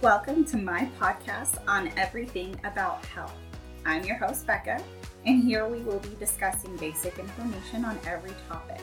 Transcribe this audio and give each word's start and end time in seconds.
Welcome 0.00 0.44
to 0.44 0.56
my 0.56 0.88
podcast 1.00 1.58
on 1.66 1.90
everything 1.96 2.54
about 2.62 3.04
health. 3.06 3.34
I'm 3.84 4.04
your 4.04 4.14
host, 4.14 4.46
Becca, 4.46 4.80
and 5.26 5.42
here 5.42 5.66
we 5.66 5.80
will 5.80 5.98
be 5.98 6.14
discussing 6.20 6.76
basic 6.76 7.18
information 7.18 7.84
on 7.84 7.98
every 8.06 8.30
topic. 8.48 8.80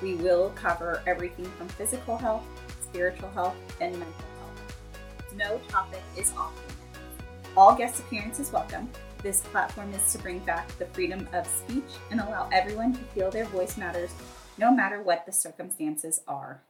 We 0.00 0.14
will 0.14 0.54
cover 0.56 1.02
everything 1.06 1.44
from 1.58 1.68
physical 1.68 2.16
health, 2.16 2.46
spiritual 2.82 3.28
health, 3.32 3.54
and 3.82 3.92
mental 3.92 4.24
health. 4.40 5.36
No 5.36 5.60
topic 5.68 6.02
is 6.16 6.32
off 6.32 6.56
limits. 6.56 7.52
All 7.58 7.74
guest 7.74 8.00
appearances 8.00 8.50
welcome. 8.50 8.88
This 9.22 9.42
platform 9.42 9.92
is 9.92 10.12
to 10.14 10.18
bring 10.18 10.38
back 10.38 10.66
the 10.78 10.86
freedom 10.86 11.28
of 11.34 11.46
speech 11.46 11.92
and 12.10 12.20
allow 12.20 12.48
everyone 12.54 12.94
to 12.94 13.00
feel 13.12 13.30
their 13.30 13.44
voice 13.44 13.76
matters 13.76 14.12
no 14.56 14.72
matter 14.72 15.02
what 15.02 15.26
the 15.26 15.32
circumstances 15.32 16.22
are. 16.26 16.62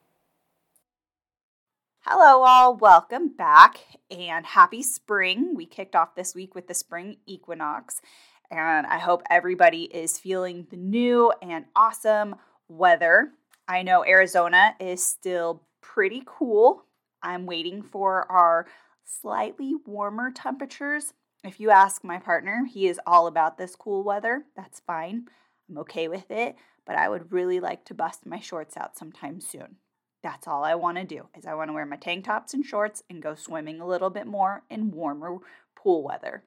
Hello, 2.06 2.42
all. 2.42 2.76
Welcome 2.76 3.28
back 3.28 3.78
and 4.10 4.44
happy 4.44 4.82
spring. 4.82 5.54
We 5.54 5.64
kicked 5.64 5.96
off 5.96 6.14
this 6.14 6.34
week 6.34 6.54
with 6.54 6.68
the 6.68 6.74
spring 6.74 7.16
equinox, 7.24 8.02
and 8.50 8.86
I 8.86 8.98
hope 8.98 9.22
everybody 9.30 9.84
is 9.84 10.18
feeling 10.18 10.66
the 10.68 10.76
new 10.76 11.32
and 11.40 11.64
awesome 11.74 12.36
weather. 12.68 13.30
I 13.66 13.82
know 13.82 14.04
Arizona 14.04 14.74
is 14.78 15.02
still 15.02 15.62
pretty 15.80 16.22
cool. 16.26 16.84
I'm 17.22 17.46
waiting 17.46 17.82
for 17.82 18.30
our 18.30 18.66
slightly 19.06 19.72
warmer 19.86 20.30
temperatures. 20.30 21.14
If 21.42 21.58
you 21.58 21.70
ask 21.70 22.04
my 22.04 22.18
partner, 22.18 22.66
he 22.70 22.86
is 22.86 23.00
all 23.06 23.26
about 23.26 23.56
this 23.56 23.74
cool 23.74 24.04
weather. 24.04 24.44
That's 24.54 24.80
fine. 24.80 25.24
I'm 25.70 25.78
okay 25.78 26.08
with 26.08 26.30
it, 26.30 26.56
but 26.84 26.96
I 26.96 27.08
would 27.08 27.32
really 27.32 27.60
like 27.60 27.86
to 27.86 27.94
bust 27.94 28.26
my 28.26 28.40
shorts 28.40 28.76
out 28.76 28.94
sometime 28.94 29.40
soon. 29.40 29.76
That's 30.24 30.48
all 30.48 30.64
I 30.64 30.74
want 30.74 30.96
to 30.96 31.04
do. 31.04 31.28
Is 31.36 31.44
I 31.44 31.52
want 31.52 31.68
to 31.68 31.74
wear 31.74 31.84
my 31.84 31.96
tank 31.96 32.24
tops 32.24 32.54
and 32.54 32.64
shorts 32.64 33.02
and 33.10 33.22
go 33.22 33.34
swimming 33.34 33.78
a 33.78 33.86
little 33.86 34.08
bit 34.08 34.26
more 34.26 34.62
in 34.70 34.90
warmer 34.90 35.36
pool 35.76 36.02
weather. 36.02 36.44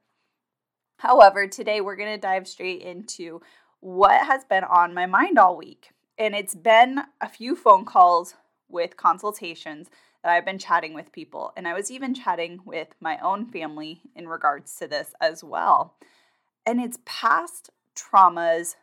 However, 0.97 1.45
today 1.45 1.79
we're 1.79 1.95
going 1.95 2.13
to 2.13 2.19
dive 2.19 2.47
straight 2.47 2.81
into 2.81 3.39
what 3.79 4.25
has 4.25 4.43
been 4.43 4.63
on 4.63 4.95
my 4.95 5.05
mind 5.05 5.37
all 5.37 5.55
week. 5.55 5.91
And 6.17 6.33
it's 6.33 6.55
been 6.55 7.01
a 7.21 7.29
few 7.29 7.55
phone 7.55 7.85
calls 7.85 8.33
with 8.67 8.97
consultations 8.97 9.91
that 10.23 10.31
I've 10.31 10.45
been 10.45 10.57
chatting 10.57 10.95
with 10.95 11.11
people. 11.11 11.53
And 11.55 11.67
I 11.67 11.75
was 11.75 11.91
even 11.91 12.15
chatting 12.15 12.61
with 12.65 12.87
my 12.99 13.19
own 13.19 13.45
family 13.45 14.01
in 14.15 14.27
regards 14.27 14.75
to 14.77 14.87
this 14.87 15.13
as 15.21 15.43
well. 15.43 15.93
And 16.65 16.81
it's 16.81 16.97
past 17.05 17.69
traumas 17.95 18.75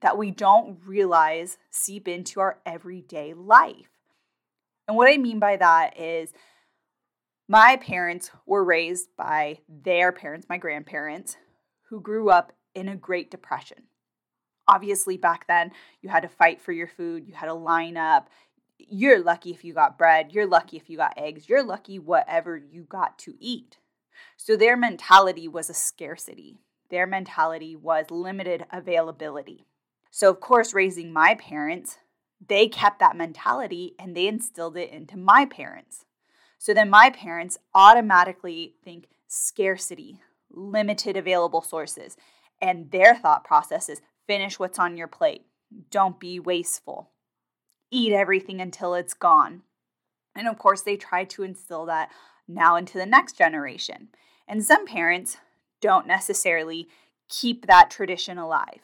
that 0.00 0.18
we 0.18 0.32
don't 0.32 0.80
realize 0.84 1.56
seep 1.70 2.08
into 2.08 2.40
our 2.40 2.58
everyday 2.66 3.32
life. 3.32 3.99
And 4.90 4.96
what 4.96 5.08
I 5.08 5.18
mean 5.18 5.38
by 5.38 5.56
that 5.56 6.00
is 6.00 6.32
my 7.46 7.76
parents 7.76 8.32
were 8.44 8.64
raised 8.64 9.10
by 9.16 9.60
their 9.68 10.10
parents, 10.10 10.48
my 10.48 10.56
grandparents, 10.56 11.36
who 11.90 12.00
grew 12.00 12.28
up 12.28 12.52
in 12.74 12.88
a 12.88 12.96
Great 12.96 13.30
Depression. 13.30 13.84
Obviously, 14.66 15.16
back 15.16 15.46
then, 15.46 15.70
you 16.02 16.08
had 16.08 16.22
to 16.22 16.28
fight 16.28 16.60
for 16.60 16.72
your 16.72 16.88
food, 16.88 17.28
you 17.28 17.34
had 17.34 17.46
to 17.46 17.54
line 17.54 17.96
up. 17.96 18.30
You're 18.78 19.22
lucky 19.22 19.52
if 19.52 19.62
you 19.62 19.74
got 19.74 19.96
bread, 19.96 20.32
you're 20.32 20.44
lucky 20.44 20.76
if 20.76 20.90
you 20.90 20.96
got 20.96 21.16
eggs, 21.16 21.48
you're 21.48 21.62
lucky 21.62 22.00
whatever 22.00 22.56
you 22.56 22.82
got 22.82 23.16
to 23.20 23.36
eat. 23.38 23.78
So 24.36 24.56
their 24.56 24.76
mentality 24.76 25.46
was 25.46 25.70
a 25.70 25.74
scarcity. 25.74 26.58
Their 26.90 27.06
mentality 27.06 27.76
was 27.76 28.10
limited 28.10 28.66
availability. 28.72 29.68
So, 30.10 30.30
of 30.30 30.40
course, 30.40 30.74
raising 30.74 31.12
my 31.12 31.36
parents, 31.36 31.98
they 32.46 32.68
kept 32.68 32.98
that 33.00 33.16
mentality 33.16 33.94
and 33.98 34.16
they 34.16 34.26
instilled 34.26 34.76
it 34.76 34.90
into 34.90 35.16
my 35.16 35.44
parents. 35.44 36.04
So 36.58 36.74
then 36.74 36.90
my 36.90 37.10
parents 37.10 37.58
automatically 37.74 38.74
think 38.84 39.06
scarcity, 39.26 40.20
limited 40.50 41.16
available 41.16 41.62
sources, 41.62 42.16
and 42.60 42.90
their 42.90 43.14
thought 43.14 43.44
process 43.44 43.88
is 43.88 44.02
finish 44.26 44.58
what's 44.58 44.78
on 44.78 44.96
your 44.96 45.08
plate. 45.08 45.46
Don't 45.90 46.20
be 46.20 46.38
wasteful. 46.38 47.10
Eat 47.90 48.12
everything 48.12 48.60
until 48.60 48.94
it's 48.94 49.14
gone. 49.14 49.62
And 50.34 50.46
of 50.46 50.58
course, 50.58 50.82
they 50.82 50.96
try 50.96 51.24
to 51.24 51.42
instill 51.42 51.86
that 51.86 52.10
now 52.46 52.76
into 52.76 52.98
the 52.98 53.06
next 53.06 53.36
generation. 53.36 54.08
And 54.46 54.64
some 54.64 54.86
parents 54.86 55.38
don't 55.80 56.06
necessarily 56.06 56.88
keep 57.28 57.66
that 57.66 57.90
tradition 57.90 58.38
alive. 58.38 58.80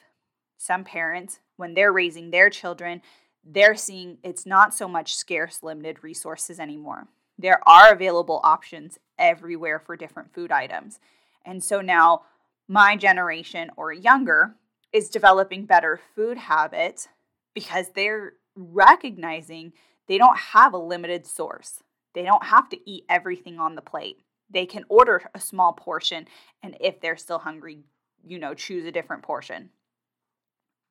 Some 0.56 0.84
parents, 0.84 1.40
when 1.56 1.74
they're 1.74 1.92
raising 1.92 2.30
their 2.30 2.50
children, 2.50 3.02
they're 3.48 3.76
seeing 3.76 4.18
it's 4.22 4.44
not 4.44 4.74
so 4.74 4.88
much 4.88 5.14
scarce, 5.14 5.62
limited 5.62 6.02
resources 6.02 6.58
anymore. 6.58 7.06
There 7.38 7.60
are 7.66 7.92
available 7.92 8.40
options 8.42 8.98
everywhere 9.18 9.78
for 9.78 9.96
different 9.96 10.34
food 10.34 10.50
items. 10.50 10.98
And 11.44 11.62
so 11.62 11.80
now 11.80 12.22
my 12.68 12.96
generation 12.96 13.70
or 13.76 13.92
younger 13.92 14.56
is 14.92 15.08
developing 15.08 15.66
better 15.66 16.00
food 16.14 16.38
habits 16.38 17.08
because 17.54 17.90
they're 17.94 18.34
recognizing 18.56 19.72
they 20.08 20.18
don't 20.18 20.38
have 20.38 20.72
a 20.72 20.78
limited 20.78 21.26
source. 21.26 21.82
They 22.14 22.22
don't 22.22 22.44
have 22.44 22.68
to 22.70 22.90
eat 22.90 23.04
everything 23.08 23.58
on 23.60 23.74
the 23.74 23.82
plate. 23.82 24.22
They 24.50 24.66
can 24.66 24.84
order 24.88 25.30
a 25.34 25.40
small 25.40 25.72
portion 25.72 26.26
and 26.62 26.76
if 26.80 27.00
they're 27.00 27.16
still 27.16 27.38
hungry, 27.38 27.84
you 28.24 28.38
know, 28.38 28.54
choose 28.54 28.86
a 28.86 28.92
different 28.92 29.22
portion. 29.22 29.70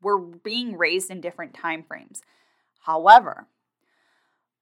We're 0.02 0.20
being 0.20 0.78
raised 0.78 1.10
in 1.10 1.20
different 1.20 1.54
time 1.54 1.84
frames. 1.84 2.22
However, 2.86 3.48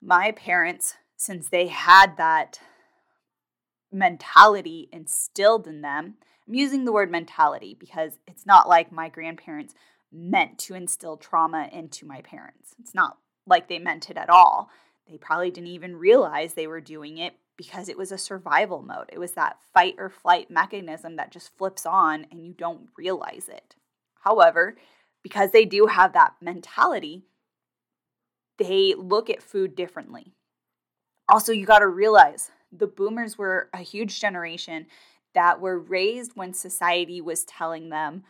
my 0.02 0.32
parents, 0.32 0.96
since 1.18 1.50
they 1.50 1.68
had 1.68 2.16
that 2.18 2.60
mentality 3.92 4.88
instilled 4.94 5.68
in 5.68 5.82
them, 5.82 6.16
I'm 6.48 6.54
using 6.54 6.86
the 6.86 6.94
word 6.94 7.12
mentality 7.12 7.76
because 7.78 8.18
it's 8.26 8.46
not 8.46 8.70
like 8.70 8.94
my 8.94 9.10
grandparents 9.10 9.74
meant 10.10 10.58
to 10.60 10.74
instill 10.74 11.18
trauma 11.18 11.70
into 11.72 12.06
my 12.06 12.22
parents. 12.22 12.76
It's 12.80 12.96
not 12.96 13.18
like 13.46 13.68
they 13.68 13.80
meant 13.80 14.10
it 14.10 14.18
at 14.18 14.30
all. 14.30 14.70
They 15.10 15.18
probably 15.18 15.52
didn't 15.52 15.68
even 15.68 15.98
realize 15.98 16.54
they 16.54 16.68
were 16.68 16.80
doing 16.80 17.18
it 17.18 17.34
because 17.58 17.90
it 17.90 17.98
was 17.98 18.14
a 18.14 18.18
survival 18.18 18.82
mode. 18.82 19.10
It 19.12 19.20
was 19.20 19.34
that 19.34 19.58
fight 19.74 19.96
or 19.98 20.10
flight 20.10 20.50
mechanism 20.50 21.18
that 21.18 21.32
just 21.32 21.56
flips 21.58 21.86
on 21.86 22.26
and 22.32 22.46
you 22.46 22.54
don't 22.54 22.88
realize 22.98 23.50
it. 23.50 23.76
However, 24.22 24.78
because 25.22 25.52
they 25.52 25.66
do 25.66 25.88
have 25.88 26.14
that 26.14 26.36
mentality, 26.42 27.26
they 28.64 28.96
look 28.98 29.30
at 29.30 29.44
food 29.44 29.76
differently. 29.76 30.34
Also, 31.30 31.52
you 31.52 31.66
got 31.66 31.80
to 31.80 31.88
realize 31.88 32.52
the 32.72 32.88
boomers 32.88 33.38
were 33.38 33.70
a 33.74 33.80
huge 33.80 34.20
generation 34.20 34.88
that 35.34 35.60
were 35.60 35.80
raised 35.80 36.32
when 36.36 36.54
society 36.54 37.22
was 37.22 37.44
telling 37.44 37.90
them 37.90 38.24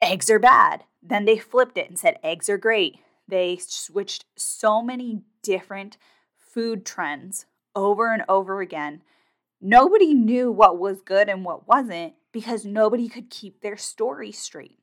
eggs 0.00 0.30
are 0.30 0.38
bad. 0.38 0.84
Then 1.02 1.24
they 1.24 1.38
flipped 1.38 1.78
it 1.78 1.88
and 1.88 1.98
said 1.98 2.18
eggs 2.22 2.48
are 2.48 2.58
great. 2.58 2.98
They 3.28 3.58
switched 3.60 4.24
so 4.36 4.82
many 4.82 5.22
different 5.42 5.96
food 6.36 6.84
trends 6.84 7.46
over 7.74 8.12
and 8.12 8.24
over 8.28 8.60
again. 8.60 9.02
Nobody 9.60 10.12
knew 10.12 10.50
what 10.50 10.78
was 10.78 11.02
good 11.02 11.28
and 11.28 11.44
what 11.44 11.68
wasn't 11.68 12.14
because 12.32 12.64
nobody 12.64 13.08
could 13.08 13.30
keep 13.30 13.60
their 13.60 13.76
story 13.76 14.32
straight. 14.32 14.78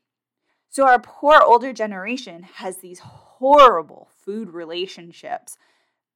So, 0.69 0.85
our 0.85 0.99
poor 0.99 1.41
older 1.43 1.73
generation 1.73 2.43
has 2.43 2.77
these 2.77 2.99
horrible 2.99 4.09
food 4.23 4.51
relationships 4.51 5.57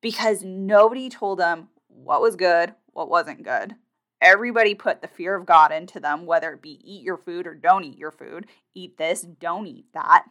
because 0.02 0.44
nobody 0.44 1.10
told 1.10 1.40
them 1.40 1.70
what 1.88 2.22
was 2.22 2.36
good, 2.36 2.76
what 2.92 3.10
wasn't 3.10 3.44
good. 3.44 3.76
Everybody 4.22 4.76
put 4.76 5.02
the 5.02 5.08
fear 5.08 5.36
of 5.36 5.46
God 5.46 5.72
into 5.72 6.00
them, 6.00 6.26
whether 6.26 6.54
it 6.54 6.62
be 6.62 6.80
eat 6.84 7.04
your 7.04 7.18
food 7.18 7.48
or 7.48 7.56
don't 7.56 7.84
eat 7.84 7.98
your 7.98 8.12
food, 8.12 8.46
eat 8.76 8.98
this, 8.98 9.22
don't 9.22 9.68
eat 9.68 9.88
that. 9.94 10.26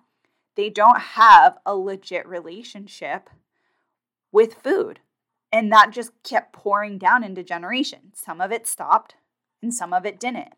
They 0.54 0.70
don't 0.70 1.00
have 1.00 1.58
a 1.66 1.74
legit 1.74 2.26
relationship 2.26 3.28
with 4.30 4.54
food. 4.54 5.00
And 5.50 5.70
that 5.72 5.90
just 5.90 6.12
kept 6.22 6.52
pouring 6.52 6.96
down 6.96 7.24
into 7.24 7.42
generations. 7.42 8.20
Some 8.24 8.40
of 8.40 8.52
it 8.52 8.66
stopped 8.66 9.16
and 9.62 9.74
some 9.74 9.92
of 9.92 10.06
it 10.06 10.18
didn't. 10.18 10.54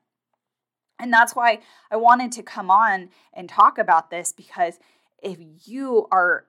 And 0.99 1.13
that's 1.13 1.35
why 1.35 1.61
I 1.91 1.97
wanted 1.97 2.33
to 2.33 2.43
come 2.43 2.71
on 2.71 3.11
and 3.33 3.49
talk 3.49 3.79
about 3.79 4.11
this 4.11 4.33
because 4.33 4.79
if 5.23 5.39
you 5.65 6.07
are 6.11 6.47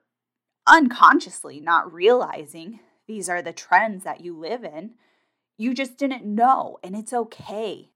unconsciously 0.66 1.60
not 1.60 1.92
realizing 1.92 2.80
these 3.06 3.28
are 3.28 3.42
the 3.42 3.52
trends 3.52 4.04
that 4.04 4.20
you 4.20 4.36
live 4.38 4.64
in, 4.64 4.94
you 5.56 5.74
just 5.74 5.96
didn't 5.96 6.24
know, 6.24 6.78
and 6.82 6.94
it's 6.94 7.12
okay. 7.12 7.90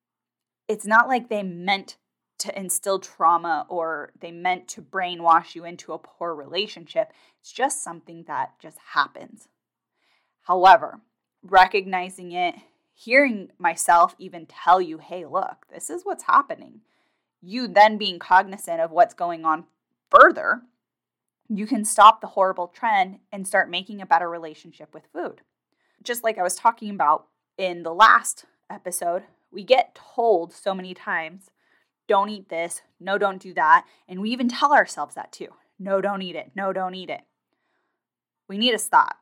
It's 0.67 0.87
not 0.87 1.09
like 1.09 1.29
they 1.29 1.43
meant 1.43 1.97
to 2.39 2.59
instill 2.59 2.99
trauma 2.99 3.67
or 3.69 4.13
they 4.19 4.31
meant 4.31 4.67
to 4.69 4.81
brainwash 4.81 5.55
you 5.55 5.65
into 5.65 5.93
a 5.93 5.99
poor 5.99 6.35
relationship. 6.35 7.13
It's 7.41 7.53
just 7.53 7.85
something 7.85 8.25
that 8.29 8.53
just 8.59 8.79
happens. 8.95 9.49
However, 10.43 11.01
recognizing 11.43 12.33
it, 12.33 12.55
hearing 13.05 13.51
myself 13.59 14.15
even 14.19 14.47
tell 14.47 14.81
you, 14.81 14.99
hey, 14.99 15.25
look, 15.25 15.67
this 15.73 15.91
is 15.91 16.03
what's 16.05 16.25
happening, 16.25 16.81
you 17.41 17.67
then 17.69 17.97
being 17.97 18.19
cognizant 18.19 18.81
of 18.81 18.91
what's 18.91 19.15
going 19.15 19.45
on 19.45 19.65
further 20.11 20.63
you 21.53 21.67
can 21.67 21.85
stop 21.85 22.21
the 22.21 22.29
horrible 22.29 22.69
trend 22.69 23.19
and 23.33 23.47
start 23.47 23.69
making 23.69 24.01
a 24.01 24.07
better 24.07 24.31
relationship 24.31 24.95
with 24.95 25.09
food. 25.13 25.41
Just 26.03 26.23
like 26.23 26.39
I 26.39 26.45
was 26.45 26.55
talking 26.55 26.91
about 26.91 27.27
in 27.59 27.83
the 27.83 27.93
last 27.93 28.45
episode, 28.71 29.25
we 29.51 29.65
get 29.65 29.99
told 30.15 30.53
so 30.53 30.75
many 30.75 30.95
times 30.95 31.51
don't 32.07 32.29
eat 32.29 32.49
this, 32.49 32.83
no, 33.01 33.19
don't 33.19 33.43
do 33.43 33.53
that. 33.55 33.85
And 34.09 34.21
we 34.21 34.31
even 34.31 34.49
tell 34.49 34.73
ourselves 34.73 35.17
that 35.17 35.33
too 35.33 35.49
no, 35.83 36.01
don't 36.03 36.23
eat 36.23 36.37
it, 36.37 36.53
no, 36.55 36.73
don't 36.73 36.95
eat 36.95 37.11
it. 37.11 37.23
We 38.49 38.59
need 38.59 38.73
to 38.73 38.79
stop. 38.79 39.17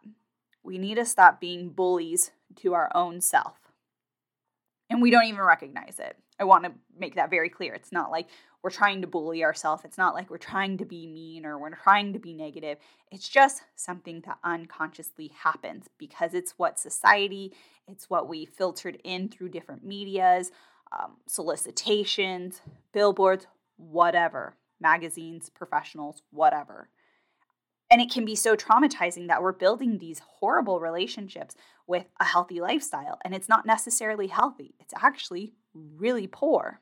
We 0.63 0.77
need 0.77 0.97
to 0.97 1.05
stop 1.05 1.41
being 1.41 1.71
bullies 1.71 2.33
to 2.57 2.75
our 2.75 2.91
own 2.95 3.21
self. 3.21 3.68
And 4.99 5.03
we 5.05 5.13
don't 5.13 5.27
even 5.27 5.43
recognize 5.43 6.01
it. 6.01 6.17
I 6.41 6.45
want 6.45 6.65
to 6.65 6.73
make 6.99 7.15
that 7.15 7.31
very 7.31 7.49
clear. 7.49 7.73
It's 7.73 7.93
not 7.93 8.11
like 8.11 8.27
we're 8.65 8.71
trying 8.71 9.01
to 9.03 9.07
bully 9.07 9.45
ourselves. 9.45 9.85
It's 9.85 9.97
not 9.97 10.13
like 10.13 10.29
we're 10.29 10.39
trying 10.39 10.77
to 10.79 10.85
be 10.85 11.07
mean 11.07 11.47
or 11.47 11.57
we're 11.57 11.71
trying 11.71 12.13
to 12.15 12.19
be 12.19 12.33
negative. 12.33 12.79
It's 13.13 13.29
just 13.29 13.63
something 13.77 14.25
that 14.27 14.39
unconsciously 14.43 15.31
happens 15.41 15.87
because 15.99 16.35
it's 16.35 16.55
what 16.57 16.81
society, 16.81 17.55
it's 17.87 18.11
what 18.11 18.29
we 18.29 18.45
filtered 18.45 18.99
in 19.05 19.29
through 19.29 19.51
different 19.51 19.85
medias, 19.85 20.51
um, 20.91 21.13
solicitations, 21.29 22.61
billboards, 22.93 23.47
whatever, 23.77 24.57
magazines, 24.81 25.49
professionals, 25.49 26.23
whatever. 26.33 26.89
And 27.91 28.03
it 28.03 28.11
can 28.11 28.25
be 28.25 28.35
so 28.35 28.55
traumatizing 28.55 29.29
that 29.29 29.43
we're 29.43 29.53
building 29.53 29.99
these 29.99 30.21
horrible 30.41 30.79
relationships 30.79 31.55
with 31.87 32.07
a 32.21 32.25
healthy 32.25 32.61
lifestyle. 32.61 33.19
And 33.25 33.35
it's 33.35 33.49
not 33.49 33.67
necessarily 33.67 34.27
healthy, 34.27 34.75
it's 34.79 34.95
actually 35.01 35.55
really 35.75 36.27
poor. 36.27 36.81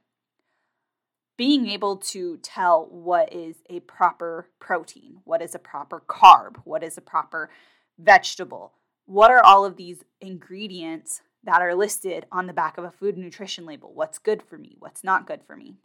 Being 1.36 1.68
able 1.68 1.98
to 1.98 2.38
tell 2.38 2.86
what 2.90 3.32
is 3.32 3.56
a 3.68 3.80
proper 3.80 4.48
protein, 4.58 5.18
what 5.24 5.42
is 5.42 5.54
a 5.54 5.58
proper 5.58 6.02
carb, 6.08 6.56
what 6.64 6.82
is 6.82 6.96
a 6.96 7.02
proper 7.02 7.50
vegetable, 7.98 8.72
what 9.04 9.30
are 9.30 9.44
all 9.44 9.64
of 9.64 9.76
these 9.76 10.02
ingredients 10.20 11.20
that 11.44 11.60
are 11.60 11.74
listed 11.74 12.26
on 12.32 12.46
the 12.46 12.52
back 12.52 12.78
of 12.78 12.84
a 12.84 12.90
food 12.90 13.16
nutrition 13.16 13.66
label? 13.66 13.92
What's 13.94 14.18
good 14.18 14.42
for 14.42 14.58
me? 14.58 14.76
What's 14.78 15.04
not 15.04 15.26
good 15.26 15.42
for 15.46 15.56
me? 15.56 15.76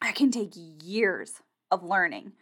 I 0.00 0.12
can 0.12 0.30
take 0.30 0.52
years 0.54 1.42
of 1.70 1.82
learning 1.82 2.32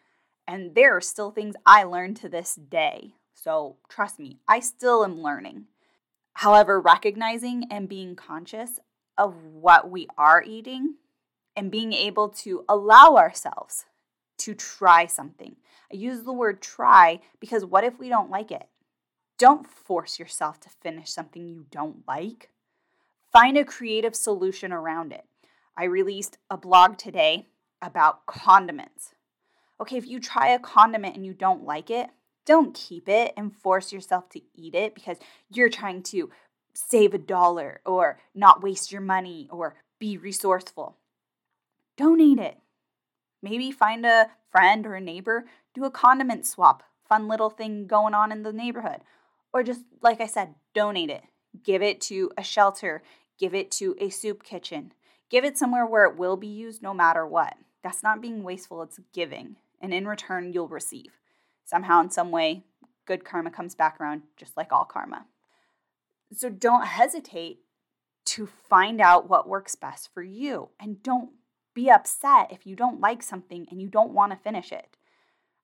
and 0.47 0.75
there 0.75 0.97
are 0.97 1.01
still 1.01 1.31
things 1.31 1.55
I 1.65 1.85
learn 1.85 2.15
to 2.17 2.29
this 2.29 2.55
day. 2.55 3.15
So 3.35 3.77
trust 3.89 4.19
me, 4.19 4.39
I 4.47 4.61
still 4.61 5.05
am 5.05 5.21
learning. 5.21 5.67
However, 6.35 6.81
recognizing 6.81 7.65
and 7.71 7.89
being 7.89 8.17
conscious 8.17 8.81
of 9.19 9.45
what 9.45 9.91
we 9.91 10.07
are 10.17 10.43
eating 10.43 10.95
and 11.57 11.71
being 11.71 11.93
able 11.93 12.29
to 12.29 12.65
allow 12.69 13.17
ourselves 13.17 13.85
to 14.39 14.55
try 14.55 15.07
something. 15.07 15.57
I 15.93 15.97
use 15.97 16.23
the 16.23 16.33
word 16.33 16.63
try 16.63 17.21
because 17.39 17.65
what 17.65 17.85
if 17.85 17.99
we 17.99 18.09
don't 18.09 18.31
like 18.31 18.51
it? 18.51 18.69
Don't 19.39 19.67
force 19.67 20.19
yourself 20.19 20.61
to 20.61 20.69
finish 20.69 21.11
something 21.11 21.49
you 21.49 21.67
don't 21.71 22.03
like. 22.09 22.51
Find 23.33 23.57
a 23.57 23.65
creative 23.65 24.17
solution 24.17 24.73
around 24.73 25.13
it. 25.13 25.25
I 25.77 25.85
released 25.85 26.39
a 26.51 26.57
blog 26.57 26.99
today 26.99 27.49
about 27.81 28.27
condiments 28.27 29.15
okay, 29.83 29.97
if 29.97 30.07
you 30.07 30.21
try 30.21 30.49
a 30.49 30.59
condiment 30.59 31.17
and 31.17 31.27
you 31.27 31.35
don't 31.35 31.65
like 31.65 31.91
it, 31.91 32.09
don't 32.47 32.75
keep 32.75 33.09
it 33.09 33.33
and 33.37 33.55
force 33.55 33.93
yourself 33.93 34.29
to 34.31 34.41
eat 34.55 34.75
it 34.75 34.95
because 34.95 35.19
you're 35.53 35.69
trying 35.69 36.03
to 36.03 36.31
save 36.73 37.15
a 37.15 37.19
dollar 37.19 37.81
or 37.85 38.19
not 38.35 38.63
waste 38.63 38.91
your 38.91 39.01
money 39.01 39.49
or 39.51 39.77
be 39.99 40.17
resourceful. 40.17 40.97
Donate 41.97 42.39
it. 42.39 42.59
Maybe 43.43 43.71
find 43.71 44.07
a 44.07 44.31
friend 44.51 44.87
or 44.87 44.95
a 44.95 45.01
neighbor, 45.01 45.47
do 45.75 45.85
a 45.85 45.91
condiment 45.91 46.47
swap, 46.47 46.85
fun 47.09 47.29
little 47.29 47.51
thing 47.51 47.87
going 47.87 48.15
on 48.15 48.31
in 48.33 48.43
the 48.43 48.53
neighborhood. 48.53 49.01
Or 49.53 49.63
just, 49.63 49.83
like 50.01 50.21
I 50.21 50.27
said, 50.27 50.55
donate 50.75 51.11
it. 51.11 51.23
Give 51.63 51.83
it 51.83 52.01
to 52.03 52.31
a 52.39 52.43
shelter, 52.43 53.03
give 53.39 53.55
it 53.55 53.71
to 53.73 53.97
a 54.01 54.09
soup 54.09 54.43
kitchen, 54.43 54.93
give 55.29 55.45
it 55.45 55.59
somewhere 55.59 55.85
where 55.85 56.07
it 56.07 56.17
will 56.17 56.37
be 56.37 56.47
used 56.47 56.83
no 56.83 56.95
matter 56.95 57.27
what. 57.27 57.55
That's 57.83 58.03
not 58.03 58.23
being 58.23 58.45
wasteful, 58.45 58.83
it's 58.83 59.01
giving 59.13 59.57
and 59.83 59.93
in 59.93 60.07
return, 60.07 60.53
you'll 60.53 60.69
receive. 60.69 61.19
Somehow, 61.65 62.01
in 62.01 62.11
some 62.11 62.31
way, 62.31 62.65
good 63.05 63.25
karma 63.25 63.51
comes 63.51 63.75
back 63.75 64.01
around, 64.01 64.23
just 64.37 64.57
like 64.57 64.73
all 64.73 64.85
karma. 64.85 65.27
So 66.35 66.49
don't 66.49 66.87
hesitate 66.87 67.59
to 68.25 68.47
find 68.47 69.01
out 69.01 69.29
what 69.29 69.49
works 69.49 69.75
best 69.75 70.09
for 70.15 70.23
you. 70.23 70.71
And 70.81 71.03
don't 71.03 71.31
be 71.75 71.91
upset 71.91 72.53
if 72.53 72.67
you 72.67 72.77
don't 72.77 73.01
like 73.01 73.23
something 73.23 73.67
and 73.71 73.83
you 73.83 73.89
don't 73.89 74.13
want 74.13 74.33
to 74.33 74.39
finish 74.39 74.73
it. 74.73 74.97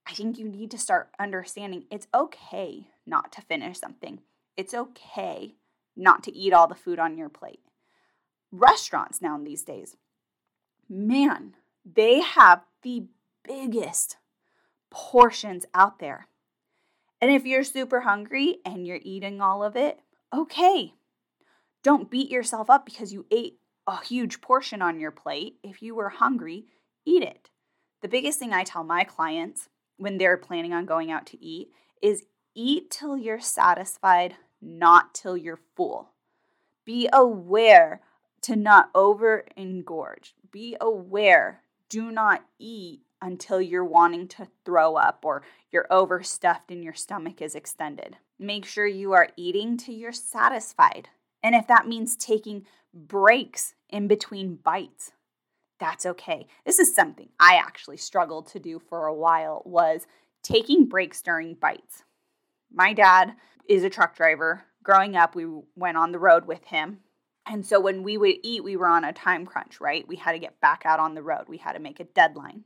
I 0.06 0.12
think 0.12 0.38
you 0.38 0.48
need 0.48 0.70
to 0.72 0.78
start 0.78 1.10
understanding 1.18 1.84
it's 1.90 2.08
okay 2.14 2.88
not 3.06 3.30
to 3.32 3.42
finish 3.42 3.78
something. 3.78 4.20
It's 4.56 4.74
okay 4.74 5.54
not 5.96 6.22
to 6.24 6.34
eat 6.34 6.52
all 6.52 6.66
the 6.66 6.74
food 6.74 6.98
on 6.98 7.18
your 7.18 7.28
plate. 7.28 7.60
Restaurants 8.50 9.20
now 9.20 9.36
in 9.36 9.44
these 9.44 9.62
days, 9.62 9.96
man, 10.88 11.54
they 11.84 12.20
have 12.20 12.62
the 12.82 13.04
biggest 13.48 14.18
portions 14.90 15.66
out 15.74 15.98
there. 15.98 16.28
And 17.20 17.30
if 17.30 17.44
you're 17.44 17.64
super 17.64 18.02
hungry 18.02 18.58
and 18.64 18.86
you're 18.86 19.00
eating 19.02 19.40
all 19.40 19.64
of 19.64 19.74
it, 19.74 19.98
okay. 20.32 20.94
Don't 21.82 22.10
beat 22.10 22.30
yourself 22.30 22.70
up 22.70 22.84
because 22.84 23.12
you 23.12 23.26
ate 23.30 23.58
a 23.86 24.04
huge 24.04 24.40
portion 24.40 24.82
on 24.82 25.00
your 25.00 25.10
plate. 25.10 25.56
If 25.62 25.82
you 25.82 25.94
were 25.94 26.10
hungry, 26.10 26.66
eat 27.04 27.22
it. 27.22 27.50
The 28.02 28.08
biggest 28.08 28.38
thing 28.38 28.52
I 28.52 28.62
tell 28.62 28.84
my 28.84 29.02
clients 29.02 29.68
when 29.96 30.18
they're 30.18 30.36
planning 30.36 30.72
on 30.72 30.86
going 30.86 31.10
out 31.10 31.26
to 31.26 31.44
eat 31.44 31.70
is 32.02 32.24
eat 32.54 32.90
till 32.90 33.16
you're 33.16 33.40
satisfied, 33.40 34.36
not 34.60 35.14
till 35.14 35.36
you're 35.36 35.60
full. 35.76 36.10
Be 36.84 37.08
aware 37.12 38.02
to 38.42 38.54
not 38.54 38.90
over 38.94 39.46
engorge. 39.56 40.34
Be 40.52 40.76
aware. 40.80 41.62
Do 41.88 42.12
not 42.12 42.44
eat 42.58 43.02
until 43.20 43.60
you're 43.60 43.84
wanting 43.84 44.28
to 44.28 44.48
throw 44.64 44.96
up 44.96 45.24
or 45.24 45.42
you're 45.70 45.86
overstuffed 45.90 46.70
and 46.70 46.82
your 46.84 46.94
stomach 46.94 47.42
is 47.42 47.54
extended. 47.54 48.16
Make 48.38 48.64
sure 48.64 48.86
you 48.86 49.12
are 49.12 49.28
eating 49.36 49.76
till 49.76 49.94
you're 49.94 50.12
satisfied. 50.12 51.08
And 51.42 51.54
if 51.54 51.66
that 51.68 51.86
means 51.86 52.16
taking 52.16 52.66
breaks 52.94 53.74
in 53.88 54.08
between 54.08 54.56
bites, 54.56 55.12
that's 55.78 56.06
okay. 56.06 56.46
This 56.64 56.78
is 56.78 56.94
something 56.94 57.28
I 57.38 57.54
actually 57.54 57.98
struggled 57.98 58.48
to 58.48 58.58
do 58.58 58.78
for 58.78 59.06
a 59.06 59.14
while 59.14 59.62
was 59.64 60.06
taking 60.42 60.86
breaks 60.86 61.22
during 61.22 61.54
bites. 61.54 62.04
My 62.72 62.92
dad 62.92 63.34
is 63.68 63.84
a 63.84 63.90
truck 63.90 64.16
driver. 64.16 64.64
Growing 64.82 65.16
up, 65.16 65.34
we 65.34 65.46
went 65.76 65.96
on 65.96 66.12
the 66.12 66.18
road 66.18 66.46
with 66.46 66.64
him. 66.64 66.98
And 67.46 67.64
so 67.64 67.80
when 67.80 68.02
we 68.02 68.18
would 68.18 68.36
eat, 68.42 68.64
we 68.64 68.76
were 68.76 68.88
on 68.88 69.04
a 69.04 69.12
time 69.12 69.46
crunch, 69.46 69.80
right? 69.80 70.06
We 70.06 70.16
had 70.16 70.32
to 70.32 70.38
get 70.38 70.60
back 70.60 70.82
out 70.84 71.00
on 71.00 71.14
the 71.14 71.22
road. 71.22 71.44
We 71.48 71.58
had 71.58 71.72
to 71.72 71.78
make 71.78 72.00
a 72.00 72.04
deadline. 72.04 72.64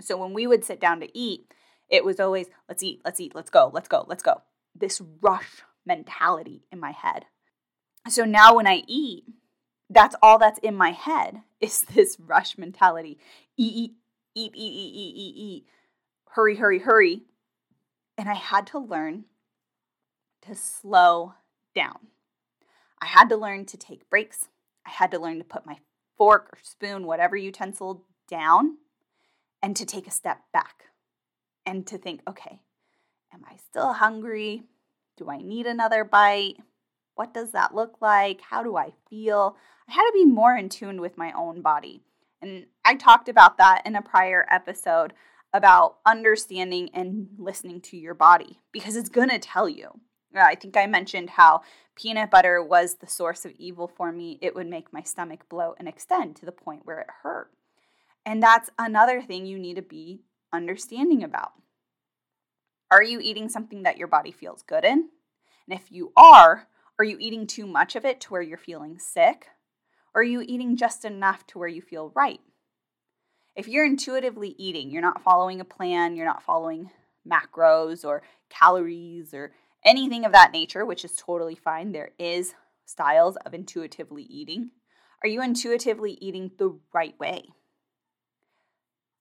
So 0.00 0.16
when 0.16 0.32
we 0.32 0.46
would 0.46 0.64
sit 0.64 0.80
down 0.80 1.00
to 1.00 1.18
eat, 1.18 1.52
it 1.88 2.04
was 2.04 2.20
always, 2.20 2.46
let's 2.68 2.82
eat, 2.82 3.00
let's 3.04 3.20
eat, 3.20 3.34
let's 3.34 3.50
go, 3.50 3.70
let's 3.72 3.88
go, 3.88 4.04
let's 4.08 4.22
go. 4.22 4.42
This 4.74 5.00
rush 5.20 5.62
mentality 5.84 6.62
in 6.70 6.78
my 6.78 6.92
head. 6.92 7.26
So 8.08 8.24
now 8.24 8.54
when 8.54 8.66
I 8.66 8.82
eat, 8.86 9.24
that's 9.88 10.14
all 10.22 10.38
that's 10.38 10.60
in 10.60 10.74
my 10.76 10.92
head 10.92 11.42
is 11.60 11.82
this 11.82 12.16
rush 12.18 12.56
mentality. 12.56 13.18
Eat, 13.56 13.74
eat, 13.74 13.92
eat, 14.34 14.52
eat, 14.54 14.72
eat, 14.72 14.94
eat, 14.94 15.16
eat, 15.16 15.34
eat. 15.36 15.66
Hurry, 16.30 16.56
hurry, 16.56 16.78
hurry. 16.78 17.22
And 18.16 18.28
I 18.28 18.34
had 18.34 18.66
to 18.68 18.78
learn 18.78 19.24
to 20.42 20.54
slow 20.54 21.34
down. 21.74 22.08
I 23.02 23.06
had 23.06 23.28
to 23.30 23.36
learn 23.36 23.66
to 23.66 23.76
take 23.76 24.08
breaks. 24.08 24.48
I 24.86 24.90
had 24.90 25.10
to 25.10 25.18
learn 25.18 25.38
to 25.38 25.44
put 25.44 25.66
my 25.66 25.78
fork 26.16 26.50
or 26.52 26.58
spoon, 26.62 27.06
whatever 27.06 27.36
utensil, 27.36 28.04
down 28.28 28.76
and 29.62 29.76
to 29.76 29.84
take 29.84 30.06
a 30.06 30.12
step 30.12 30.40
back 30.52 30.84
and 31.66 31.86
to 31.86 31.98
think, 31.98 32.22
okay, 32.28 32.60
am 33.32 33.44
I 33.48 33.56
still 33.56 33.92
hungry? 33.92 34.64
Do 35.16 35.30
I 35.30 35.38
need 35.38 35.66
another 35.66 36.04
bite? 36.04 36.56
What 37.14 37.34
does 37.34 37.52
that 37.52 37.74
look 37.74 38.00
like? 38.00 38.40
How 38.40 38.62
do 38.62 38.76
I 38.76 38.92
feel? 39.08 39.56
I 39.88 39.92
had 39.92 40.06
to 40.06 40.12
be 40.14 40.24
more 40.24 40.56
in 40.56 40.68
tune 40.68 41.00
with 41.00 41.18
my 41.18 41.32
own 41.32 41.60
body. 41.60 42.02
And 42.40 42.66
I 42.84 42.94
talked 42.94 43.28
about 43.28 43.58
that 43.58 43.82
in 43.84 43.96
a 43.96 44.02
prior 44.02 44.46
episode 44.50 45.12
about 45.52 45.98
understanding 46.06 46.88
and 46.94 47.28
listening 47.36 47.80
to 47.82 47.96
your 47.96 48.14
body 48.14 48.60
because 48.72 48.96
it's 48.96 49.08
going 49.08 49.28
to 49.28 49.38
tell 49.38 49.68
you. 49.68 50.00
I 50.34 50.54
think 50.54 50.76
I 50.76 50.86
mentioned 50.86 51.30
how 51.30 51.62
peanut 51.96 52.30
butter 52.30 52.62
was 52.62 52.94
the 52.94 53.08
source 53.08 53.44
of 53.44 53.52
evil 53.58 53.88
for 53.88 54.12
me. 54.12 54.38
It 54.40 54.54
would 54.54 54.68
make 54.68 54.92
my 54.92 55.02
stomach 55.02 55.48
bloat 55.48 55.76
and 55.78 55.88
extend 55.88 56.36
to 56.36 56.46
the 56.46 56.52
point 56.52 56.86
where 56.86 57.00
it 57.00 57.08
hurt. 57.22 57.50
And 58.24 58.42
that's 58.42 58.70
another 58.78 59.22
thing 59.22 59.46
you 59.46 59.58
need 59.58 59.76
to 59.76 59.82
be 59.82 60.22
understanding 60.52 61.22
about. 61.22 61.52
Are 62.90 63.02
you 63.02 63.20
eating 63.20 63.48
something 63.48 63.84
that 63.84 63.98
your 63.98 64.08
body 64.08 64.32
feels 64.32 64.62
good 64.62 64.84
in? 64.84 65.08
And 65.68 65.80
if 65.80 65.92
you 65.92 66.12
are, 66.16 66.66
are 66.98 67.04
you 67.04 67.16
eating 67.20 67.46
too 67.46 67.66
much 67.66 67.96
of 67.96 68.04
it 68.04 68.20
to 68.22 68.30
where 68.30 68.42
you're 68.42 68.58
feeling 68.58 68.98
sick? 68.98 69.46
Or 70.14 70.22
are 70.22 70.24
you 70.24 70.42
eating 70.42 70.76
just 70.76 71.04
enough 71.04 71.46
to 71.48 71.58
where 71.58 71.68
you 71.68 71.80
feel 71.80 72.12
right? 72.14 72.40
If 73.54 73.68
you're 73.68 73.86
intuitively 73.86 74.54
eating, 74.58 74.90
you're 74.90 75.02
not 75.02 75.22
following 75.22 75.60
a 75.60 75.64
plan, 75.64 76.16
you're 76.16 76.26
not 76.26 76.42
following 76.42 76.90
macros 77.30 78.04
or 78.04 78.22
calories 78.48 79.34
or 79.34 79.52
anything 79.84 80.24
of 80.24 80.32
that 80.32 80.52
nature, 80.52 80.84
which 80.84 81.04
is 81.04 81.16
totally 81.16 81.54
fine. 81.54 81.92
There 81.92 82.10
is 82.18 82.54
styles 82.84 83.36
of 83.46 83.54
intuitively 83.54 84.24
eating? 84.24 84.70
Are 85.22 85.28
you 85.28 85.42
intuitively 85.42 86.18
eating 86.20 86.50
the 86.58 86.78
right 86.92 87.18
way? 87.18 87.50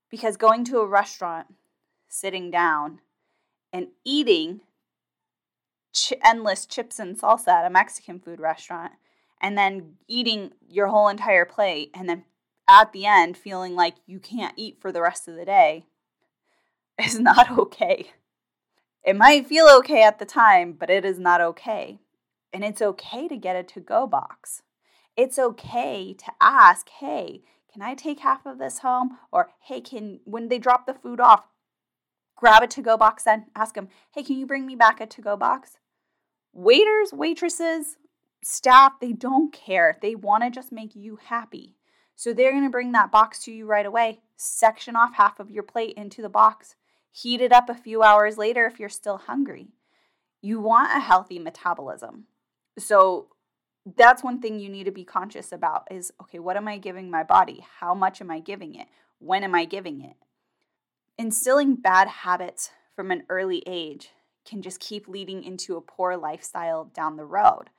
Because 0.09 0.37
going 0.37 0.63
to 0.65 0.79
a 0.79 0.87
restaurant, 0.87 1.47
sitting 2.07 2.49
down, 2.49 2.99
and 3.71 3.87
eating 4.03 4.61
ch- 5.93 6.13
endless 6.23 6.65
chips 6.65 6.99
and 6.99 7.19
salsa 7.19 7.49
at 7.49 7.65
a 7.65 7.69
Mexican 7.69 8.19
food 8.19 8.39
restaurant, 8.39 8.93
and 9.41 9.57
then 9.57 9.95
eating 10.07 10.51
your 10.67 10.87
whole 10.87 11.07
entire 11.07 11.45
plate, 11.45 11.91
and 11.93 12.09
then 12.09 12.25
at 12.67 12.91
the 12.91 13.05
end 13.05 13.37
feeling 13.37 13.75
like 13.75 13.95
you 14.05 14.19
can't 14.19 14.53
eat 14.55 14.77
for 14.79 14.91
the 14.91 15.01
rest 15.01 15.27
of 15.27 15.35
the 15.35 15.45
day 15.45 15.85
is 17.03 17.19
not 17.19 17.51
okay. 17.57 18.11
It 19.03 19.15
might 19.15 19.47
feel 19.47 19.67
okay 19.77 20.03
at 20.03 20.19
the 20.19 20.25
time, 20.25 20.73
but 20.73 20.89
it 20.89 21.05
is 21.05 21.17
not 21.17 21.41
okay. 21.41 21.99
And 22.51 22.63
it's 22.63 22.81
okay 22.81 23.27
to 23.27 23.37
get 23.37 23.55
a 23.55 23.63
to 23.63 23.79
go 23.79 24.05
box. 24.05 24.61
It's 25.15 25.39
okay 25.39 26.13
to 26.13 26.31
ask, 26.41 26.89
hey, 26.89 27.41
can 27.71 27.81
I 27.81 27.93
take 27.93 28.19
half 28.19 28.45
of 28.45 28.57
this 28.57 28.79
home? 28.79 29.17
Or, 29.31 29.51
hey, 29.61 29.81
can, 29.81 30.19
when 30.25 30.47
they 30.47 30.59
drop 30.59 30.85
the 30.85 30.93
food 30.93 31.19
off, 31.19 31.45
grab 32.35 32.63
a 32.63 32.67
to 32.67 32.81
go 32.81 32.97
box 32.97 33.23
then. 33.23 33.45
Ask 33.55 33.75
them, 33.75 33.89
hey, 34.13 34.23
can 34.23 34.37
you 34.37 34.45
bring 34.45 34.65
me 34.65 34.75
back 34.75 34.99
a 34.99 35.05
to 35.05 35.21
go 35.21 35.37
box? 35.37 35.77
Waiters, 36.53 37.13
waitresses, 37.13 37.97
staff, 38.43 38.93
they 38.99 39.11
don't 39.11 39.53
care. 39.53 39.97
They 40.01 40.15
want 40.15 40.43
to 40.43 40.49
just 40.49 40.71
make 40.71 40.95
you 40.95 41.19
happy. 41.23 41.75
So 42.15 42.33
they're 42.33 42.51
going 42.51 42.63
to 42.63 42.69
bring 42.69 42.91
that 42.93 43.11
box 43.11 43.43
to 43.43 43.51
you 43.51 43.65
right 43.65 43.85
away, 43.85 44.19
section 44.35 44.95
off 44.95 45.15
half 45.15 45.39
of 45.39 45.51
your 45.51 45.63
plate 45.63 45.95
into 45.95 46.21
the 46.21 46.29
box, 46.29 46.75
heat 47.11 47.39
it 47.39 47.53
up 47.53 47.69
a 47.69 47.75
few 47.75 48.03
hours 48.03 48.37
later 48.37 48.65
if 48.65 48.79
you're 48.79 48.89
still 48.89 49.17
hungry. 49.17 49.69
You 50.41 50.59
want 50.59 50.95
a 50.95 50.99
healthy 50.99 51.39
metabolism. 51.39 52.25
So 52.77 53.27
that's 53.95 54.23
one 54.23 54.41
thing 54.41 54.59
you 54.59 54.69
need 54.69 54.85
to 54.85 54.91
be 54.91 55.03
conscious 55.03 55.51
about 55.51 55.87
is 55.91 56.11
okay, 56.21 56.39
what 56.39 56.57
am 56.57 56.67
I 56.67 56.77
giving 56.77 57.09
my 57.09 57.23
body? 57.23 57.65
How 57.79 57.93
much 57.93 58.21
am 58.21 58.31
I 58.31 58.39
giving 58.39 58.75
it? 58.75 58.87
When 59.19 59.43
am 59.43 59.55
I 59.55 59.65
giving 59.65 60.01
it? 60.01 60.15
Instilling 61.17 61.75
bad 61.75 62.07
habits 62.07 62.71
from 62.95 63.11
an 63.11 63.23
early 63.29 63.63
age 63.67 64.09
can 64.45 64.61
just 64.61 64.79
keep 64.79 65.07
leading 65.07 65.43
into 65.43 65.75
a 65.75 65.81
poor 65.81 66.17
lifestyle 66.17 66.85
down 66.85 67.17
the 67.17 67.25
road. 67.25 67.69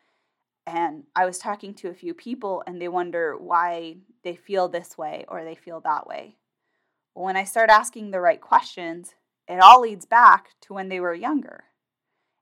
And 0.66 1.04
I 1.16 1.24
was 1.24 1.38
talking 1.38 1.74
to 1.74 1.88
a 1.88 1.94
few 1.94 2.14
people 2.14 2.62
and 2.66 2.80
they 2.80 2.88
wonder 2.88 3.36
why 3.36 3.96
they 4.22 4.36
feel 4.36 4.68
this 4.68 4.96
way 4.96 5.24
or 5.28 5.42
they 5.42 5.54
feel 5.54 5.80
that 5.80 6.06
way. 6.06 6.36
Well, 7.14 7.24
when 7.24 7.36
I 7.36 7.44
start 7.44 7.70
asking 7.70 8.10
the 8.10 8.20
right 8.20 8.40
questions, 8.40 9.14
it 9.48 9.58
all 9.60 9.80
leads 9.80 10.06
back 10.06 10.50
to 10.62 10.74
when 10.74 10.88
they 10.88 11.00
were 11.00 11.14
younger. 11.14 11.64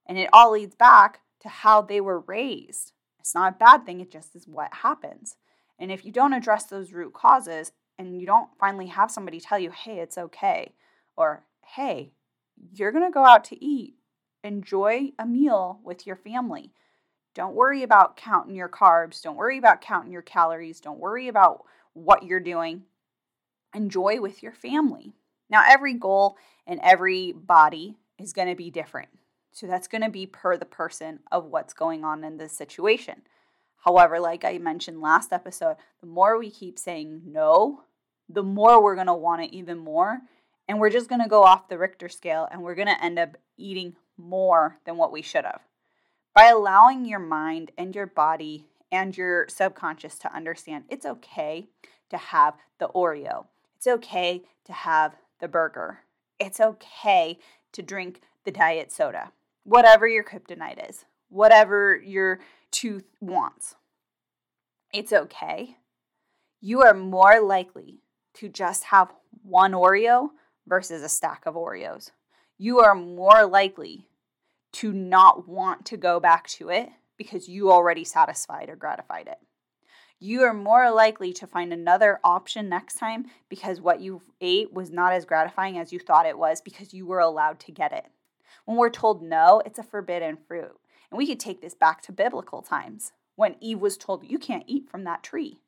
And 0.05 0.17
it 0.17 0.29
all 0.31 0.51
leads 0.51 0.75
back 0.75 1.21
to 1.41 1.49
how 1.49 1.81
they 1.81 2.01
were 2.01 2.19
raised. 2.19 2.93
It's 3.29 3.35
not 3.35 3.53
a 3.53 3.57
bad 3.63 3.85
thing, 3.85 4.01
it 4.01 4.09
just 4.09 4.35
is 4.35 4.47
what 4.47 4.73
happens. 4.73 5.35
And 5.77 5.91
if 5.91 6.03
you 6.03 6.11
don't 6.11 6.33
address 6.33 6.65
those 6.65 6.93
root 6.93 7.13
causes 7.13 7.71
and 7.99 8.19
you 8.19 8.25
don't 8.25 8.49
finally 8.59 8.87
have 8.87 9.11
somebody 9.11 9.39
tell 9.39 9.59
you, 9.59 9.69
hey, 9.69 9.99
it's 9.99 10.17
okay, 10.17 10.73
or 11.15 11.43
hey, 11.75 12.11
you're 12.73 12.91
to 12.91 13.11
go 13.11 13.23
out 13.23 13.43
to 13.43 13.63
eat, 13.63 13.97
enjoy 14.43 15.11
a 15.19 15.27
meal 15.27 15.79
with 15.83 16.07
your 16.07 16.15
family. 16.15 16.73
Don't 17.35 17.53
worry 17.53 17.83
about 17.83 18.17
counting 18.17 18.55
your 18.55 18.67
carbs. 18.67 19.21
Don't 19.21 19.37
worry 19.37 19.59
about 19.59 19.79
counting 19.79 20.11
your 20.11 20.23
calories. 20.23 20.81
Don't 20.81 20.99
worry 20.99 21.27
about 21.27 21.65
what 21.93 22.23
you're 22.23 22.39
doing. 22.39 22.81
Enjoy 23.75 24.19
with 24.19 24.41
your 24.41 24.53
family. 24.53 25.13
Now, 25.51 25.61
every 25.69 25.93
goal 25.93 26.35
and 26.65 26.79
every 26.81 27.33
body 27.33 27.95
is 28.17 28.33
going 28.33 28.49
to 28.49 28.55
be 28.55 28.71
different. 28.71 29.09
So 29.51 29.67
that's 29.67 29.87
going 29.87 30.03
to 30.03 30.09
be 30.09 30.25
per 30.25 30.57
the 30.57 30.65
person 30.65 31.19
of 31.31 31.45
what's 31.45 31.73
going 31.73 32.03
on 32.03 32.23
in 32.23 32.37
this 32.37 32.53
situation. 32.53 33.23
However, 33.83 34.19
like 34.19 34.43
I 34.43 34.57
mentioned 34.57 35.01
last 35.01 35.31
episode, 35.31 35.77
the 36.01 36.07
more 36.07 36.37
we 36.37 36.49
keep 36.49 36.77
saying 36.77 37.21
no, 37.25 37.83
the 38.27 38.43
more 38.43 38.81
we're 38.81 38.95
going 38.95 39.07
to 39.07 39.13
want 39.13 39.43
it 39.43 39.53
even 39.53 39.77
more. 39.77 40.19
And 40.67 40.79
we're 40.79 40.91
just 40.91 41.09
going 41.09 41.21
to 41.21 41.27
go 41.27 41.43
off 41.43 41.67
the 41.67 41.79
Richter 41.79 42.09
scale 42.09 42.47
and 42.51 42.61
we're 42.61 42.75
going 42.75 42.87
to 42.87 43.03
end 43.03 43.17
up 43.17 43.37
eating 43.57 43.95
more 44.17 44.77
than 44.85 44.97
what 44.97 45.11
we 45.11 45.21
should 45.21 45.45
have. 45.45 45.61
By 46.35 46.47
allowing 46.47 47.05
your 47.05 47.19
mind 47.19 47.71
and 47.77 47.95
your 47.95 48.05
body 48.05 48.67
and 48.91 49.17
your 49.17 49.47
subconscious 49.49 50.19
to 50.19 50.33
understand 50.33 50.83
it's 50.89 51.05
okay 51.05 51.69
to 52.11 52.17
have 52.17 52.55
the 52.77 52.87
Oreo, 52.89 53.47
it's 53.77 53.87
okay 53.87 54.43
to 54.65 54.73
have 54.73 55.15
the 55.39 55.47
burger, 55.47 56.01
it's 56.39 56.59
okay 56.59 57.39
to 57.71 57.81
drink 57.81 58.21
the 58.45 58.51
diet 58.51 58.91
soda 58.91 59.31
whatever 59.69 60.07
your 60.07 60.23
kryptonite 60.23 60.89
is, 60.89 61.05
whatever 61.29 62.01
your 62.03 62.39
tooth 62.71 63.05
wants. 63.21 63.75
It's 64.91 65.13
okay. 65.13 65.77
You 66.59 66.81
are 66.81 66.95
more 66.95 67.39
likely 67.39 68.01
to 68.35 68.49
just 68.49 68.85
have 68.85 69.13
one 69.43 69.73
Oreo 69.73 70.29
versus 70.67 71.03
a 71.03 71.09
stack 71.09 71.43
of 71.45 71.53
Oreos. 71.53 72.09
You 72.57 72.79
are 72.79 72.95
more 72.95 73.45
likely 73.45 74.07
to 74.73 74.91
not 74.91 75.47
want 75.47 75.85
to 75.85 75.97
go 75.97 76.19
back 76.19 76.47
to 76.47 76.69
it 76.69 76.89
because 77.15 77.47
you 77.47 77.71
already 77.71 78.03
satisfied 78.03 78.69
or 78.69 78.75
gratified 78.75 79.27
it. 79.27 79.37
You 80.19 80.41
are 80.41 80.53
more 80.53 80.91
likely 80.91 81.31
to 81.33 81.47
find 81.47 81.71
another 81.71 82.19
option 82.23 82.69
next 82.69 82.95
time 82.95 83.27
because 83.49 83.79
what 83.79 84.01
you 84.01 84.23
ate 84.41 84.73
was 84.73 84.89
not 84.89 85.13
as 85.13 85.25
gratifying 85.25 85.77
as 85.77 85.93
you 85.93 85.99
thought 85.99 86.25
it 86.25 86.37
was 86.37 86.59
because 86.59 86.91
you 86.91 87.05
were 87.05 87.19
allowed 87.19 87.59
to 87.61 87.71
get 87.71 87.93
it. 87.93 88.05
When 88.65 88.77
we're 88.77 88.89
told 88.89 89.21
no, 89.21 89.61
it's 89.65 89.79
a 89.79 89.83
forbidden 89.83 90.37
fruit. 90.47 90.75
And 91.11 91.17
we 91.17 91.27
could 91.27 91.39
take 91.39 91.61
this 91.61 91.73
back 91.73 92.01
to 92.03 92.11
biblical 92.11 92.61
times 92.61 93.11
when 93.35 93.55
Eve 93.59 93.79
was 93.79 93.97
told, 93.97 94.29
You 94.29 94.37
can't 94.37 94.65
eat 94.67 94.89
from 94.89 95.03
that 95.05 95.23
tree. 95.23 95.59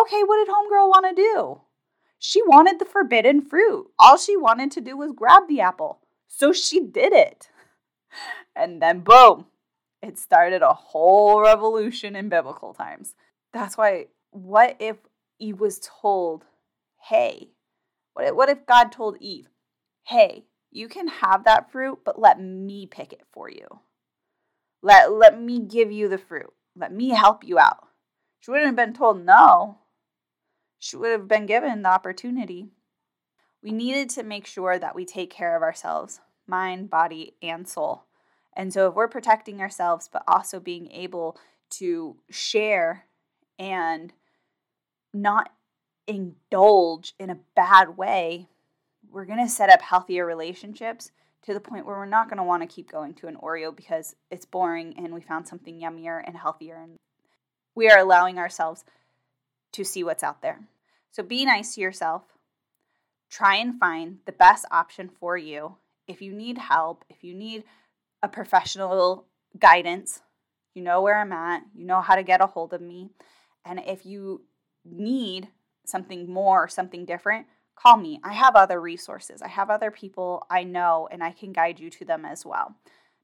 Okay, 0.00 0.22
what 0.22 0.36
did 0.36 0.54
Homegirl 0.54 0.88
want 0.88 1.06
to 1.08 1.22
do? 1.22 1.60
She 2.18 2.42
wanted 2.42 2.78
the 2.78 2.84
forbidden 2.84 3.42
fruit. 3.42 3.90
All 3.98 4.16
she 4.16 4.36
wanted 4.36 4.70
to 4.72 4.80
do 4.80 4.96
was 4.96 5.12
grab 5.12 5.48
the 5.48 5.60
apple. 5.60 6.00
So 6.26 6.52
she 6.52 6.80
did 6.80 7.12
it. 7.12 7.48
And 8.56 8.82
then, 8.82 9.00
boom, 9.00 9.46
it 10.02 10.18
started 10.18 10.62
a 10.62 10.72
whole 10.72 11.42
revolution 11.42 12.16
in 12.16 12.28
biblical 12.28 12.74
times. 12.74 13.14
That's 13.52 13.76
why, 13.76 14.06
what 14.30 14.76
if 14.80 14.96
Eve 15.38 15.60
was 15.60 15.80
told, 15.80 16.44
Hey, 17.08 17.50
what 18.14 18.26
if, 18.26 18.34
what 18.34 18.48
if 18.48 18.66
God 18.66 18.90
told 18.90 19.16
Eve, 19.20 19.48
Hey, 20.04 20.46
you 20.70 20.88
can 20.88 21.08
have 21.08 21.44
that 21.44 21.70
fruit, 21.70 22.00
but 22.04 22.20
let 22.20 22.40
me 22.40 22.86
pick 22.86 23.12
it 23.12 23.22
for 23.32 23.50
you. 23.50 23.80
Let, 24.82 25.12
let 25.12 25.40
me 25.40 25.60
give 25.60 25.90
you 25.90 26.08
the 26.08 26.18
fruit. 26.18 26.52
Let 26.76 26.92
me 26.92 27.10
help 27.10 27.44
you 27.44 27.58
out. 27.58 27.88
She 28.40 28.50
wouldn't 28.50 28.66
have 28.66 28.76
been 28.76 28.94
told 28.94 29.24
no. 29.24 29.78
She 30.78 30.96
would 30.96 31.10
have 31.10 31.26
been 31.26 31.46
given 31.46 31.82
the 31.82 31.88
opportunity. 31.88 32.68
We 33.62 33.72
needed 33.72 34.10
to 34.10 34.22
make 34.22 34.46
sure 34.46 34.78
that 34.78 34.94
we 34.94 35.04
take 35.04 35.30
care 35.30 35.56
of 35.56 35.62
ourselves, 35.62 36.20
mind, 36.46 36.90
body, 36.90 37.34
and 37.42 37.68
soul. 37.68 38.04
And 38.56 38.72
so, 38.72 38.88
if 38.88 38.94
we're 38.94 39.08
protecting 39.08 39.60
ourselves, 39.60 40.08
but 40.12 40.22
also 40.28 40.60
being 40.60 40.90
able 40.92 41.36
to 41.70 42.16
share 42.30 43.04
and 43.58 44.12
not 45.12 45.50
indulge 46.06 47.14
in 47.18 47.30
a 47.30 47.38
bad 47.54 47.96
way 47.96 48.48
we're 49.10 49.24
going 49.24 49.44
to 49.44 49.48
set 49.48 49.70
up 49.70 49.82
healthier 49.82 50.26
relationships 50.26 51.10
to 51.42 51.54
the 51.54 51.60
point 51.60 51.86
where 51.86 51.96
we're 51.96 52.06
not 52.06 52.28
going 52.28 52.38
to 52.38 52.44
want 52.44 52.62
to 52.62 52.74
keep 52.74 52.90
going 52.90 53.14
to 53.14 53.26
an 53.26 53.36
Oreo 53.36 53.74
because 53.74 54.16
it's 54.30 54.44
boring 54.44 54.94
and 54.98 55.14
we 55.14 55.20
found 55.20 55.46
something 55.46 55.80
yummier 55.80 56.22
and 56.24 56.36
healthier. 56.36 56.76
And 56.76 56.96
we 57.74 57.88
are 57.88 57.98
allowing 57.98 58.38
ourselves 58.38 58.84
to 59.72 59.84
see 59.84 60.04
what's 60.04 60.22
out 60.22 60.42
there. 60.42 60.60
So 61.12 61.22
be 61.22 61.44
nice 61.44 61.74
to 61.74 61.80
yourself. 61.80 62.22
Try 63.30 63.56
and 63.56 63.78
find 63.78 64.18
the 64.26 64.32
best 64.32 64.64
option 64.70 65.08
for 65.08 65.36
you. 65.36 65.76
If 66.06 66.22
you 66.22 66.32
need 66.32 66.58
help, 66.58 67.04
if 67.08 67.22
you 67.22 67.34
need 67.34 67.64
a 68.22 68.28
professional 68.28 69.26
guidance, 69.58 70.22
you 70.74 70.82
know 70.82 71.02
where 71.02 71.20
I'm 71.20 71.32
at, 71.32 71.62
you 71.74 71.84
know 71.84 72.00
how 72.00 72.14
to 72.14 72.22
get 72.22 72.40
a 72.40 72.46
hold 72.46 72.72
of 72.72 72.80
me. 72.80 73.10
And 73.64 73.80
if 73.86 74.06
you 74.06 74.42
need 74.84 75.48
something 75.84 76.30
more, 76.30 76.68
something 76.68 77.04
different, 77.04 77.46
call 77.80 77.96
me. 77.96 78.20
I 78.24 78.32
have 78.32 78.56
other 78.56 78.80
resources. 78.80 79.42
I 79.42 79.48
have 79.48 79.70
other 79.70 79.90
people 79.90 80.46
I 80.50 80.64
know 80.64 81.08
and 81.10 81.22
I 81.22 81.30
can 81.30 81.52
guide 81.52 81.78
you 81.78 81.90
to 81.90 82.04
them 82.04 82.24
as 82.24 82.44
well. 82.44 82.74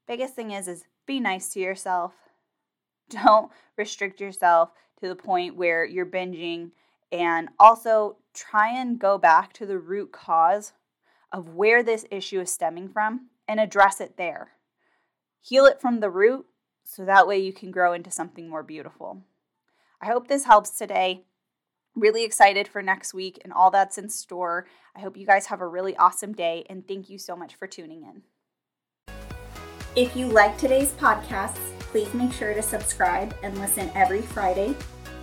Biggest 0.07 0.33
thing 0.35 0.51
is 0.51 0.67
is 0.67 0.85
be 1.05 1.19
nice 1.19 1.49
to 1.53 1.59
yourself. 1.59 2.13
Don't 3.09 3.51
restrict 3.77 4.21
yourself 4.21 4.71
to 5.01 5.07
the 5.07 5.15
point 5.15 5.55
where 5.55 5.85
you're 5.85 6.05
binging 6.05 6.71
and 7.11 7.49
also 7.59 8.17
try 8.33 8.69
and 8.69 8.99
go 8.99 9.17
back 9.17 9.53
to 9.53 9.65
the 9.65 9.77
root 9.77 10.11
cause 10.11 10.73
of 11.31 11.49
where 11.49 11.83
this 11.83 12.05
issue 12.09 12.39
is 12.39 12.49
stemming 12.49 12.89
from 12.89 13.27
and 13.47 13.59
address 13.59 13.99
it 13.99 14.17
there. 14.17 14.51
Heal 15.41 15.65
it 15.65 15.81
from 15.81 15.99
the 15.99 16.09
root 16.09 16.45
so 16.83 17.03
that 17.03 17.27
way 17.27 17.37
you 17.37 17.53
can 17.53 17.71
grow 17.71 17.93
into 17.93 18.09
something 18.09 18.49
more 18.49 18.63
beautiful. 18.63 19.21
I 20.01 20.07
hope 20.07 20.27
this 20.27 20.45
helps 20.45 20.71
today. 20.71 21.25
Really 21.95 22.25
excited 22.25 22.67
for 22.67 22.81
next 22.81 23.13
week 23.13 23.39
and 23.43 23.53
all 23.53 23.71
that's 23.71 23.97
in 23.97 24.09
store. 24.09 24.67
I 24.95 24.99
hope 24.99 25.15
you 25.15 25.25
guys 25.25 25.45
have 25.45 25.61
a 25.61 25.67
really 25.67 25.95
awesome 25.95 26.33
day 26.33 26.65
and 26.69 26.85
thank 26.85 27.09
you 27.09 27.17
so 27.17 27.37
much 27.37 27.55
for 27.55 27.67
tuning 27.67 28.03
in. 28.03 28.21
If 29.95 30.13
you 30.13 30.27
like 30.27 30.57
today's 30.57 30.91
podcast, 30.91 31.55
please 31.79 32.13
make 32.13 32.33
sure 32.33 32.53
to 32.53 32.61
subscribe 32.61 33.33
and 33.43 33.57
listen 33.59 33.89
every 33.95 34.21
Friday. 34.21 34.75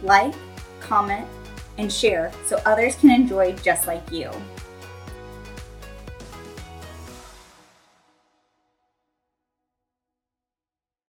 Like, 0.02 0.34
comment, 0.80 1.28
and 1.76 1.92
share 1.92 2.32
so 2.46 2.58
others 2.64 2.96
can 2.96 3.10
enjoy 3.10 3.52
just 3.56 3.86
like 3.86 4.10
you. 4.10 4.30